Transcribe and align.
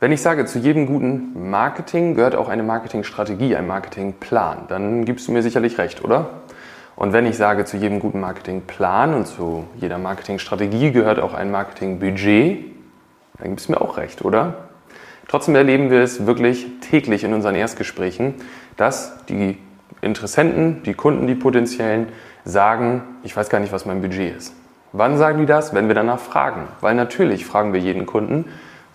Wenn 0.00 0.12
ich 0.12 0.22
sage, 0.22 0.44
zu 0.44 0.60
jedem 0.60 0.86
guten 0.86 1.50
Marketing 1.50 2.14
gehört 2.14 2.36
auch 2.36 2.48
eine 2.48 2.62
Marketingstrategie, 2.62 3.56
ein 3.56 3.66
Marketingplan, 3.66 4.66
dann 4.68 5.04
gibst 5.04 5.26
du 5.26 5.32
mir 5.32 5.42
sicherlich 5.42 5.78
recht, 5.78 6.04
oder? 6.04 6.30
Und 6.94 7.12
wenn 7.12 7.26
ich 7.26 7.36
sage, 7.36 7.64
zu 7.64 7.76
jedem 7.76 7.98
guten 7.98 8.20
Marketingplan 8.20 9.12
und 9.12 9.26
zu 9.26 9.64
jeder 9.76 9.98
Marketingstrategie 9.98 10.92
gehört 10.92 11.18
auch 11.18 11.34
ein 11.34 11.50
Marketingbudget, 11.50 12.64
dann 13.38 13.50
gibst 13.50 13.68
du 13.68 13.72
mir 13.72 13.80
auch 13.80 13.96
recht, 13.96 14.24
oder? 14.24 14.68
Trotzdem 15.26 15.56
erleben 15.56 15.90
wir 15.90 16.00
es 16.00 16.26
wirklich 16.26 16.68
täglich 16.80 17.24
in 17.24 17.34
unseren 17.34 17.56
Erstgesprächen, 17.56 18.34
dass 18.76 19.24
die 19.26 19.58
Interessenten, 20.00 20.84
die 20.84 20.94
Kunden, 20.94 21.26
die 21.26 21.34
potenziellen 21.34 22.06
sagen, 22.44 23.02
ich 23.24 23.36
weiß 23.36 23.48
gar 23.48 23.58
nicht, 23.58 23.72
was 23.72 23.84
mein 23.84 24.00
Budget 24.00 24.36
ist. 24.36 24.54
Wann 24.92 25.18
sagen 25.18 25.40
die 25.40 25.46
das? 25.46 25.74
Wenn 25.74 25.88
wir 25.88 25.96
danach 25.96 26.20
fragen. 26.20 26.68
Weil 26.80 26.94
natürlich 26.94 27.44
fragen 27.44 27.72
wir 27.72 27.80
jeden 27.80 28.06
Kunden, 28.06 28.44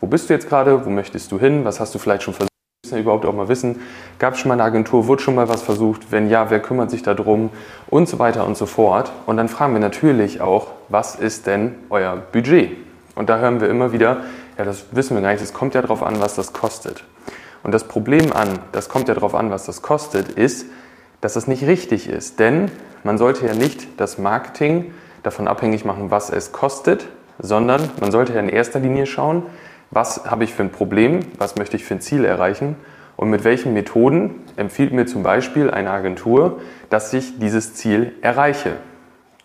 wo 0.03 0.07
bist 0.07 0.29
du 0.29 0.33
jetzt 0.33 0.49
gerade, 0.49 0.85
wo 0.85 0.89
möchtest 0.89 1.31
du 1.31 1.39
hin, 1.39 1.63
was 1.63 1.79
hast 1.79 1.95
du 1.95 1.97
vielleicht 1.97 2.23
schon 2.23 2.33
versucht, 2.33 2.51
müssen 2.83 2.95
ja 2.95 3.01
überhaupt 3.01 3.25
auch 3.25 3.31
mal 3.31 3.47
wissen, 3.47 3.79
gab 4.19 4.33
es 4.33 4.41
schon 4.41 4.49
mal 4.49 4.55
eine 4.55 4.63
Agentur, 4.63 5.07
wurde 5.07 5.23
schon 5.23 5.33
mal 5.33 5.47
was 5.47 5.61
versucht, 5.61 6.11
wenn 6.11 6.29
ja, 6.29 6.49
wer 6.49 6.59
kümmert 6.59 6.91
sich 6.91 7.03
darum 7.03 7.51
und 7.87 8.09
so 8.09 8.19
weiter 8.19 8.45
und 8.45 8.57
so 8.57 8.65
fort. 8.65 9.13
Und 9.27 9.37
dann 9.37 9.47
fragen 9.47 9.71
wir 9.71 9.79
natürlich 9.79 10.41
auch, 10.41 10.67
was 10.89 11.15
ist 11.15 11.47
denn 11.47 11.75
euer 11.89 12.17
Budget? 12.33 12.71
Und 13.15 13.29
da 13.29 13.37
hören 13.37 13.61
wir 13.61 13.69
immer 13.69 13.93
wieder, 13.93 14.17
ja, 14.57 14.65
das 14.65 14.87
wissen 14.91 15.15
wir 15.15 15.21
gar 15.21 15.31
nicht, 15.31 15.41
es 15.41 15.53
kommt 15.53 15.73
ja 15.73 15.81
darauf 15.81 16.03
an, 16.03 16.19
was 16.19 16.35
das 16.35 16.51
kostet. 16.51 17.05
Und 17.63 17.71
das 17.71 17.85
Problem 17.85 18.33
an, 18.33 18.59
das 18.73 18.89
kommt 18.89 19.07
ja 19.07 19.13
darauf 19.13 19.35
an, 19.35 19.51
was 19.51 19.65
das 19.67 19.81
kostet, 19.81 20.27
ist, 20.27 20.65
dass 21.21 21.35
das 21.35 21.47
nicht 21.47 21.65
richtig 21.65 22.09
ist. 22.09 22.41
Denn 22.41 22.69
man 23.05 23.17
sollte 23.17 23.47
ja 23.47 23.53
nicht 23.53 23.87
das 23.95 24.17
Marketing 24.17 24.93
davon 25.23 25.47
abhängig 25.47 25.85
machen, 25.85 26.11
was 26.11 26.29
es 26.29 26.51
kostet, 26.51 27.07
sondern 27.39 27.89
man 28.01 28.11
sollte 28.11 28.33
ja 28.33 28.41
in 28.41 28.49
erster 28.49 28.81
Linie 28.81 29.05
schauen, 29.05 29.43
was 29.93 30.25
habe 30.25 30.43
ich 30.43 30.53
für 30.53 30.63
ein 30.63 30.71
Problem, 30.71 31.19
was 31.37 31.55
möchte 31.55 31.75
ich 31.75 31.85
für 31.85 31.95
ein 31.95 32.01
Ziel 32.01 32.25
erreichen 32.25 32.75
und 33.15 33.29
mit 33.29 33.43
welchen 33.43 33.73
Methoden 33.73 34.41
empfiehlt 34.55 34.91
mir 34.91 35.05
zum 35.05 35.23
Beispiel 35.23 35.69
eine 35.69 35.91
Agentur, 35.91 36.61
dass 36.89 37.13
ich 37.13 37.39
dieses 37.39 37.75
Ziel 37.75 38.13
erreiche. 38.21 38.73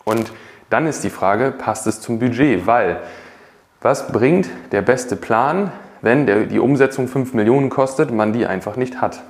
Und 0.05 0.33
dann 0.71 0.87
ist 0.87 1.05
die 1.05 1.11
Frage, 1.11 1.51
passt 1.51 1.87
es 1.87 2.01
zum 2.01 2.19
Budget? 2.19 2.67
Weil 2.67 3.01
was 3.81 4.11
bringt 4.11 4.49
der 4.73 4.83
beste 4.83 5.17
Plan, 5.17 5.71
wenn 6.01 6.27
der, 6.27 6.45
die 6.45 6.59
Umsetzung 6.59 7.09
5 7.09 7.35
Millionen 7.35 7.69
kostet, 7.69 8.11
man 8.11 8.33
die 8.33 8.47
einfach 8.47 8.77
nicht 8.77 9.01
hat? 9.01 9.23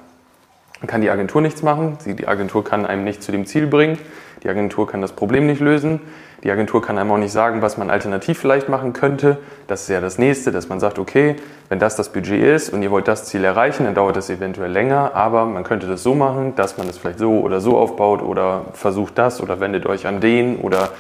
Kann 0.87 1.01
die 1.01 1.11
Agentur 1.11 1.41
nichts 1.41 1.62
machen, 1.62 1.98
die 2.07 2.29
Agentur 2.29 2.65
kann 2.65 2.87
einem 2.87 3.05
nicht 3.05 3.23
zu 3.23 3.33
dem 3.33 3.47
Ziel 3.47 3.67
bringen, 3.67 3.98
die 4.43 4.48
Agentur 4.48 4.87
kann 4.87 5.01
das 5.03 5.12
Problem 5.12 5.47
nicht 5.47 5.61
lösen, 5.61 6.01
die 6.45 6.53
Agentur 6.53 6.81
kann 6.81 6.98
einem 6.98 7.11
auch 7.11 7.19
nicht 7.19 7.33
sagen, 7.33 7.62
was 7.62 7.79
man 7.79 7.91
alternativ 7.91 8.39
vielleicht 8.39 8.69
machen 8.69 8.93
könnte. 8.93 9.39
Das 9.67 9.83
ist 9.83 9.89
ja 9.89 10.01
das 10.01 10.19
nächste, 10.19 10.53
dass 10.53 10.69
man 10.69 10.79
sagt, 10.79 11.01
okay, 11.01 11.35
wenn 11.69 11.81
das 11.81 11.97
das 11.97 12.12
Budget 12.12 12.41
ist 12.41 12.73
und 12.73 12.83
ihr 12.83 12.93
wollt 12.93 13.09
das 13.09 13.25
Ziel 13.25 13.43
erreichen, 13.43 13.85
dann 13.85 13.97
dauert 13.97 14.17
das 14.17 14.31
eventuell 14.31 14.70
länger, 14.70 15.15
aber 15.15 15.47
man 15.47 15.65
könnte 15.65 15.89
das 15.89 16.05
so 16.05 16.15
machen, 16.15 16.55
dass 16.55 16.79
man 16.79 16.87
das 16.87 16.97
vielleicht 16.97 17.19
so 17.19 17.41
oder 17.41 17.61
so 17.61 17.77
aufbaut 17.77 18.23
oder 18.23 18.67
versucht 18.73 19.19
das 19.19 19.42
oder 19.42 19.59
wendet 19.59 19.85
euch 19.87 20.07
an 20.07 20.20
den 20.20 20.59
oder 20.59 20.91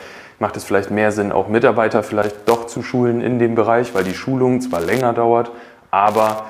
macht 0.40 0.56
es 0.56 0.64
vielleicht 0.64 0.90
mehr 0.90 1.12
Sinn, 1.12 1.30
auch 1.30 1.46
Mitarbeiter 1.46 2.02
vielleicht 2.02 2.48
doch 2.48 2.66
zu 2.66 2.82
schulen 2.82 3.20
in 3.20 3.38
dem 3.38 3.54
Bereich, 3.54 3.94
weil 3.94 4.04
die 4.04 4.14
Schulung 4.14 4.60
zwar 4.60 4.80
länger 4.80 5.12
dauert, 5.12 5.52
aber 5.92 6.46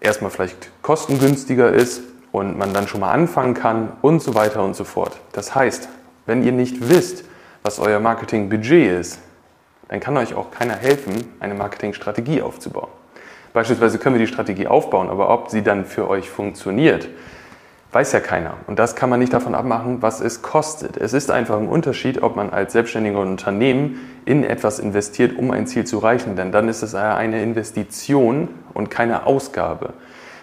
erstmal 0.00 0.30
vielleicht 0.30 0.70
kostengünstiger 0.80 1.70
ist 1.70 2.02
und 2.32 2.58
man 2.58 2.72
dann 2.72 2.88
schon 2.88 3.00
mal 3.00 3.12
anfangen 3.12 3.54
kann 3.54 3.92
und 4.02 4.20
so 4.20 4.34
weiter 4.34 4.64
und 4.64 4.74
so 4.74 4.84
fort. 4.84 5.20
Das 5.32 5.54
heißt, 5.54 5.88
wenn 6.26 6.42
ihr 6.42 6.52
nicht 6.52 6.88
wisst, 6.88 7.24
was 7.62 7.78
euer 7.78 8.00
Marketingbudget 8.00 9.00
ist, 9.00 9.20
dann 9.88 10.00
kann 10.00 10.16
euch 10.16 10.34
auch 10.34 10.50
keiner 10.50 10.74
helfen, 10.74 11.12
eine 11.38 11.54
Marketingstrategie 11.54 12.42
aufzubauen. 12.42 12.88
Beispielsweise 13.52 13.98
können 13.98 14.14
wir 14.14 14.26
die 14.26 14.32
Strategie 14.32 14.66
aufbauen, 14.66 15.10
aber 15.10 15.28
ob 15.28 15.50
sie 15.50 15.62
dann 15.62 15.84
für 15.84 16.08
euch 16.08 16.30
funktioniert, 16.30 17.08
weiß 17.92 18.12
ja 18.12 18.20
keiner. 18.20 18.54
Und 18.66 18.78
das 18.78 18.96
kann 18.96 19.10
man 19.10 19.20
nicht 19.20 19.34
davon 19.34 19.54
abmachen, 19.54 20.00
was 20.00 20.22
es 20.22 20.40
kostet. 20.40 20.96
Es 20.96 21.12
ist 21.12 21.30
einfach 21.30 21.58
ein 21.58 21.68
Unterschied, 21.68 22.22
ob 22.22 22.36
man 22.36 22.48
als 22.48 22.72
selbstständiger 22.72 23.20
Unternehmen 23.20 24.00
in 24.24 24.44
etwas 24.44 24.78
investiert, 24.78 25.36
um 25.36 25.50
ein 25.50 25.66
Ziel 25.66 25.84
zu 25.84 25.98
erreichen. 25.98 26.34
Denn 26.34 26.52
dann 26.52 26.68
ist 26.68 26.80
es 26.80 26.94
eine 26.94 27.42
Investition 27.42 28.48
und 28.72 28.90
keine 28.90 29.26
Ausgabe. 29.26 29.92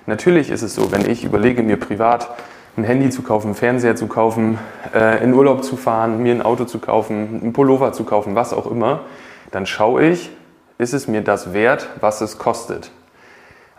Natürlich 0.05 0.49
ist 0.49 0.61
es 0.61 0.75
so, 0.75 0.91
wenn 0.91 1.09
ich 1.09 1.23
überlege, 1.23 1.63
mir 1.63 1.77
privat 1.77 2.29
ein 2.77 2.83
Handy 2.83 3.09
zu 3.09 3.21
kaufen, 3.21 3.47
einen 3.47 3.55
Fernseher 3.55 3.95
zu 3.95 4.07
kaufen, 4.07 4.57
äh, 4.93 5.23
in 5.23 5.33
Urlaub 5.33 5.63
zu 5.63 5.77
fahren, 5.77 6.23
mir 6.23 6.33
ein 6.33 6.41
Auto 6.41 6.65
zu 6.65 6.79
kaufen, 6.79 7.39
einen 7.41 7.53
Pullover 7.53 7.93
zu 7.93 8.03
kaufen, 8.03 8.35
was 8.35 8.53
auch 8.53 8.69
immer, 8.69 9.01
dann 9.51 9.65
schaue 9.65 10.05
ich, 10.05 10.29
ist 10.77 10.93
es 10.93 11.07
mir 11.07 11.21
das 11.21 11.53
wert, 11.53 11.89
was 11.99 12.21
es 12.21 12.37
kostet. 12.37 12.91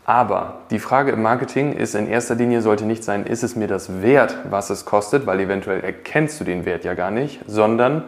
Aber 0.05 0.61
die 0.71 0.79
Frage 0.79 1.13
im 1.13 1.23
Marketing 1.23 1.73
ist 1.73 1.95
in 1.95 2.09
erster 2.09 2.35
Linie 2.35 2.63
sollte 2.63 2.85
nicht 2.85 3.05
sein, 3.05 3.25
ist 3.27 3.43
es 3.43 3.55
mir 3.55 3.69
das 3.69 4.03
wert, 4.03 4.37
was 4.51 4.69
es 4.71 4.85
kostet, 4.85 5.27
weil 5.27 5.41
eventuell 5.41 5.81
erkennst 5.81 6.41
du 6.41 6.45
den 6.45 6.65
Wert 6.65 6.85
ja 6.85 6.95
gar 6.95 7.11
nicht, 7.11 7.41
sondern 7.47 8.05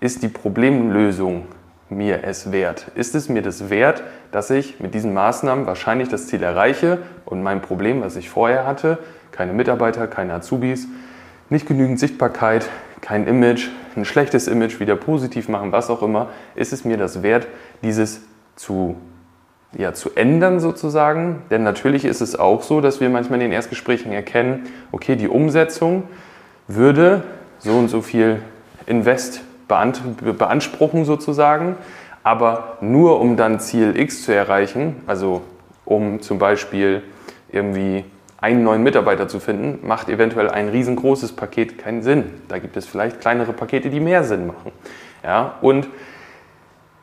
ist 0.00 0.22
die 0.22 0.28
Problemlösung 0.28 1.46
mir 1.88 2.24
es 2.24 2.52
wert? 2.52 2.86
Ist 2.94 3.14
es 3.14 3.28
mir 3.28 3.42
das 3.42 3.70
wert, 3.70 4.02
dass 4.32 4.50
ich 4.50 4.80
mit 4.80 4.94
diesen 4.94 5.14
Maßnahmen 5.14 5.66
wahrscheinlich 5.66 6.08
das 6.08 6.26
Ziel 6.26 6.42
erreiche 6.42 6.98
und 7.24 7.42
mein 7.42 7.62
Problem, 7.62 8.02
was 8.02 8.16
ich 8.16 8.28
vorher 8.28 8.66
hatte, 8.66 8.98
keine 9.32 9.52
Mitarbeiter, 9.52 10.06
keine 10.06 10.34
Azubis, 10.34 10.88
nicht 11.48 11.66
genügend 11.66 12.00
Sichtbarkeit, 12.00 12.68
kein 13.00 13.26
Image, 13.26 13.68
ein 13.94 14.04
schlechtes 14.04 14.48
Image 14.48 14.80
wieder 14.80 14.96
positiv 14.96 15.48
machen, 15.48 15.70
was 15.70 15.90
auch 15.90 16.02
immer, 16.02 16.30
ist 16.54 16.72
es 16.72 16.84
mir 16.84 16.96
das 16.96 17.22
wert, 17.22 17.46
dieses 17.82 18.22
zu, 18.56 18.96
ja, 19.76 19.92
zu 19.92 20.10
ändern 20.16 20.58
sozusagen? 20.58 21.42
Denn 21.50 21.62
natürlich 21.62 22.04
ist 22.04 22.20
es 22.20 22.36
auch 22.36 22.62
so, 22.62 22.80
dass 22.80 23.00
wir 23.00 23.08
manchmal 23.10 23.40
in 23.40 23.50
den 23.50 23.52
Erstgesprächen 23.52 24.12
erkennen, 24.12 24.66
okay, 24.90 25.14
die 25.14 25.28
Umsetzung 25.28 26.04
würde 26.66 27.22
so 27.58 27.78
und 27.78 27.88
so 27.88 28.02
viel 28.02 28.40
Invest 28.86 29.42
beanspruchen 29.68 31.04
sozusagen, 31.04 31.76
aber 32.22 32.78
nur 32.80 33.20
um 33.20 33.36
dann 33.36 33.60
Ziel 33.60 33.98
X 33.98 34.22
zu 34.24 34.34
erreichen, 34.34 34.96
also 35.06 35.42
um 35.84 36.20
zum 36.20 36.38
Beispiel 36.38 37.02
irgendwie 37.50 38.04
einen 38.40 38.62
neuen 38.62 38.82
Mitarbeiter 38.82 39.28
zu 39.28 39.40
finden, 39.40 39.86
macht 39.86 40.08
eventuell 40.08 40.50
ein 40.50 40.68
riesengroßes 40.68 41.32
Paket 41.32 41.78
keinen 41.78 42.02
Sinn. 42.02 42.24
Da 42.48 42.58
gibt 42.58 42.76
es 42.76 42.86
vielleicht 42.86 43.20
kleinere 43.20 43.52
Pakete, 43.52 43.90
die 43.90 44.00
mehr 44.00 44.24
Sinn 44.24 44.46
machen. 44.46 44.72
Ja, 45.24 45.54
und 45.62 45.88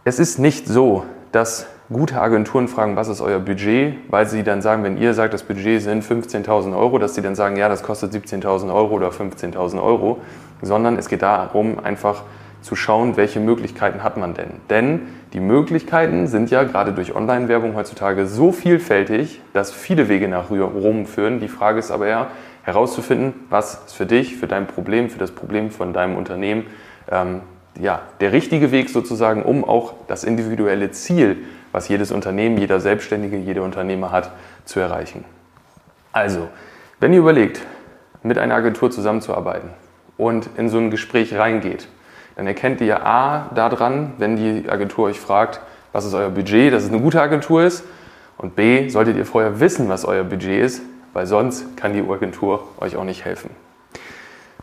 es 0.06 0.20
ist 0.20 0.40
nicht 0.40 0.68
so, 0.68 1.06
dass 1.32 1.68
gute 1.92 2.22
Agenturen 2.22 2.68
fragen, 2.68 2.96
was 2.96 3.08
ist 3.08 3.22
euer 3.22 3.40
Budget, 3.40 3.96
weil 4.10 4.28
sie 4.28 4.44
dann 4.44 4.62
sagen, 4.62 4.84
wenn 4.84 4.98
ihr 4.98 5.14
sagt, 5.14 5.34
das 5.34 5.44
Budget 5.44 5.82
sind 5.82 6.04
15.000 6.04 6.78
Euro, 6.78 6.98
dass 6.98 7.16
sie 7.16 7.22
dann 7.22 7.36
sagen, 7.36 7.56
ja, 7.56 7.70
das 7.70 7.84
kostet 7.84 8.14
17.000 8.14 8.74
Euro 8.74 8.94
oder 8.96 9.10
15.000 9.10 9.82
Euro, 9.82 10.22
sondern 10.62 10.98
es 10.98 11.10
geht 11.10 11.22
darum, 11.22 11.80
einfach 11.84 12.24
zu 12.64 12.76
schauen, 12.76 13.18
welche 13.18 13.40
Möglichkeiten 13.40 14.04
hat 14.04 14.18
man 14.18 14.34
denn. 14.34 14.52
Denn 14.70 15.02
die 15.34 15.40
Möglichkeiten 15.40 16.28
sind 16.28 16.50
ja 16.50 16.64
gerade 16.64 16.94
durch 16.94 17.14
Online-Werbung 17.14 17.76
heutzutage 17.76 18.26
so 18.26 18.52
vielfältig, 18.52 19.42
dass 19.52 19.72
viele 19.72 20.08
Wege 20.10 20.28
nach 20.28 20.50
Rom 20.50 21.06
führen. 21.06 21.40
Die 21.40 21.50
Frage 21.50 21.80
ist 21.80 21.92
aber 21.92 22.08
ja, 22.08 22.28
herauszufinden, 22.64 23.34
was 23.50 23.84
ist 23.86 23.96
für 23.96 24.06
dich, 24.06 24.38
für 24.38 24.48
dein 24.48 24.66
Problem, 24.66 25.10
für 25.10 25.20
das 25.20 25.32
Problem 25.32 25.70
von 25.70 25.94
deinem 25.94 26.16
Unternehmen 26.16 26.66
ähm, 27.12 27.42
ja, 27.80 28.02
der 28.22 28.32
richtige 28.32 28.72
Weg 28.72 28.90
sozusagen, 28.90 29.44
um 29.44 29.66
auch 29.66 29.94
das 30.08 30.24
individuelle 30.24 30.92
Ziel, 30.92 31.38
was 31.72 31.90
jedes 31.90 32.12
Unternehmen, 32.12 32.58
jeder 32.58 32.80
Selbstständige, 32.80 33.38
jeder 33.38 33.64
Unternehmer 33.64 34.12
hat, 34.12 34.32
zu 34.64 34.80
erreichen. 34.80 35.26
Also, 36.14 36.48
wenn 37.00 37.12
ihr 37.12 37.20
überlegt, 37.20 37.62
mit 38.22 38.38
einer 38.38 38.56
Agentur 38.56 38.92
zusammenzuarbeiten 38.92 39.72
und 40.18 40.48
in 40.56 40.70
so 40.70 40.78
ein 40.78 40.92
Gespräch 40.92 41.36
reingeht, 41.36 41.88
dann 42.36 42.48
erkennt 42.48 42.82
ihr 42.82 43.06
A 43.06 43.50
daran, 43.54 44.14
wenn 44.18 44.36
die 44.36 44.70
Agentur 44.70 45.06
euch 45.06 45.20
fragt, 45.20 45.62
was 45.92 46.06
ist 46.06 46.14
euer 46.14 46.30
Budget, 46.30 46.74
dass 46.74 46.84
es 46.84 46.90
eine 46.90 47.00
gute 47.00 47.22
Agentur 47.22 47.64
ist. 47.64 47.84
Und 48.38 48.56
B, 48.56 48.90
solltet 48.90 49.16
ihr 49.18 49.26
vorher 49.26 49.60
wissen, 49.60 49.90
was 49.90 50.06
euer 50.06 50.24
Budget 50.24 50.64
ist, 50.64 50.82
weil 51.14 51.28
sonst 51.28 51.78
kann 51.78 51.94
die 51.94 52.02
Agentur 52.02 52.68
euch 52.80 52.96
auch 52.96 53.04
nicht 53.04 53.24
helfen. 53.24 53.52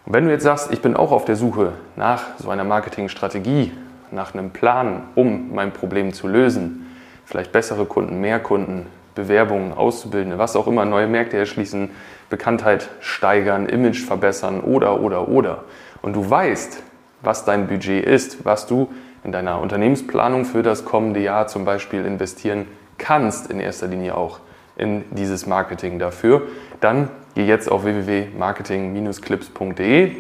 Und 0.05 0.13
wenn 0.13 0.25
du 0.25 0.31
jetzt 0.33 0.43
sagst, 0.43 0.73
ich 0.73 0.83
bin 0.83 0.97
auch 0.97 1.13
auf 1.13 1.25
der 1.25 1.37
Suche 1.37 1.73
nach 1.97 2.23
so 2.39 2.51
einer 2.51 2.65
Marketingstrategie, 2.65 3.73
nach 4.11 4.35
einem 4.35 4.51
Plan, 4.51 5.05
um 5.15 5.55
mein 5.55 5.73
Problem 5.73 6.13
zu 6.13 6.27
lösen, 6.27 6.87
vielleicht 7.25 7.53
bessere 7.53 7.85
Kunden, 7.85 8.21
mehr 8.21 8.41
Kunden, 8.41 8.87
Bewerbungen, 9.15 9.73
Auszubildende, 9.73 10.39
was 10.39 10.57
auch 10.57 10.67
immer, 10.67 10.85
neue 10.85 11.07
Märkte 11.07 11.37
erschließen, 11.37 11.91
Bekanntheit 12.29 12.89
steigern, 13.01 13.67
Image 13.67 14.01
verbessern 14.03 14.61
oder, 14.61 15.01
oder, 15.01 15.29
oder. 15.29 15.65
Und 16.03 16.15
du 16.15 16.29
weißt, 16.29 16.83
was 17.23 17.45
dein 17.45 17.67
Budget 17.67 18.05
ist, 18.05 18.45
was 18.45 18.67
du 18.67 18.89
in 19.25 19.33
deiner 19.33 19.61
Unternehmensplanung 19.61 20.45
für 20.45 20.63
das 20.63 20.85
kommende 20.85 21.21
Jahr 21.21 21.47
zum 21.47 21.65
Beispiel 21.65 22.05
investieren 22.05 22.67
kannst, 22.99 23.51
in 23.51 23.61
erster 23.61 23.87
Linie 23.87 24.15
auch 24.17 24.41
in 24.77 25.05
dieses 25.11 25.47
Marketing 25.47 25.99
dafür, 25.99 26.43
dann 26.81 27.09
geh 27.35 27.45
jetzt 27.45 27.71
auf 27.71 27.85
www.marketing-clips.de, 27.85 30.13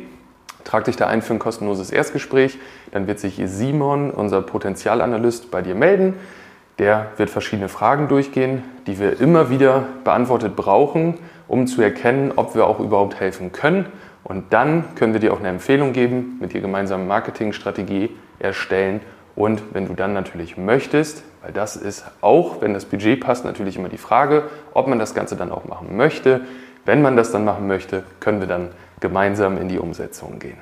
trag 0.65 0.85
dich 0.85 0.97
da 0.97 1.07
ein 1.07 1.23
für 1.23 1.33
ein 1.35 1.39
kostenloses 1.39 1.91
Erstgespräch, 1.91 2.59
dann 2.93 3.07
wird 3.07 3.21
sich 3.21 3.41
Simon, 3.45 4.11
unser 4.11 4.43
Potenzialanalyst, 4.43 5.51
bei 5.51 5.63
dir 5.63 5.75
melden. 5.75 6.15
Der 6.79 7.07
wird 7.17 7.31
verschiedene 7.31 7.69
Fragen 7.69 8.09
durchgehen, 8.09 8.63
die 8.87 8.99
wir 8.99 9.21
immer 9.21 9.51
wieder 9.51 9.85
beantwortet 10.05 10.57
brauchen, 10.57 11.19
um 11.47 11.67
zu 11.67 11.83
erkennen, 11.83 12.33
ob 12.37 12.55
wir 12.55 12.67
auch 12.67 12.81
überhaupt 12.81 13.21
helfen 13.21 13.53
können. 13.53 13.87
Und 14.25 14.53
dann 14.53 14.95
können 14.95 15.13
wir 15.13 15.21
dir 15.21 15.33
auch 15.33 15.39
eine 15.39 15.49
Empfehlung 15.49 15.93
geben, 15.93 16.39
mit 16.41 16.53
dir 16.53 16.61
gemeinsam 16.61 17.07
Marketingstrategie 17.07 18.11
erstellen. 18.39 19.01
Und 19.35 19.63
wenn 19.73 19.87
du 19.87 19.95
dann 19.95 20.13
natürlich 20.13 20.57
möchtest, 20.57 21.23
weil 21.43 21.53
das 21.53 21.77
ist 21.77 22.05
auch, 22.21 22.61
wenn 22.61 22.75
das 22.75 22.85
Budget 22.85 23.21
passt, 23.21 23.45
natürlich 23.45 23.77
immer 23.77 23.89
die 23.89 23.99
Frage, 23.99 24.45
ob 24.75 24.87
man 24.89 24.99
das 24.99 25.15
Ganze 25.15 25.37
dann 25.37 25.51
auch 25.51 25.65
machen 25.65 25.97
möchte. 25.97 26.43
Wenn 26.85 27.03
man 27.03 27.17
das 27.17 27.33
dann 27.33 27.45
machen 27.45 27.67
möchte, 27.67 28.05
können 28.21 28.41
wir 28.41 28.47
dann 28.47 28.69
gemeinsam 29.01 29.59
in 29.59 29.69
die 29.69 29.79
Umsetzung 29.79 30.39
gehen. 30.39 30.59